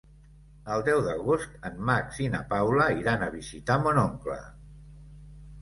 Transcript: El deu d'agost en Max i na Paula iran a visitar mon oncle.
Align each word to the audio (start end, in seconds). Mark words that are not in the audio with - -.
El 0.75 0.85
deu 0.87 1.01
d'agost 1.07 1.51
en 1.69 1.77
Max 1.89 2.21
i 2.29 2.29
na 2.37 2.41
Paula 2.55 2.87
iran 3.03 3.27
a 3.27 3.29
visitar 3.37 3.79
mon 3.85 4.01
oncle. 4.07 4.43